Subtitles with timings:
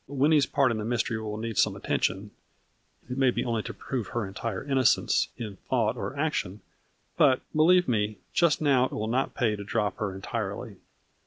[0.07, 2.31] Winnie's part in the mystery will need some attention,
[3.07, 6.61] it may be only to prove her entire innocence, in thought or action,
[7.17, 10.77] but, believe me, just now it will not pay to drop her entirely.